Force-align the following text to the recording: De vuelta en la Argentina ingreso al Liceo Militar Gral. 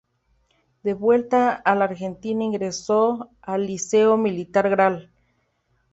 De 0.87 0.95
vuelta 0.95 1.61
en 1.63 1.77
la 1.77 1.85
Argentina 1.85 2.43
ingreso 2.43 3.29
al 3.39 3.67
Liceo 3.67 4.17
Militar 4.17 4.67
Gral. 4.67 5.11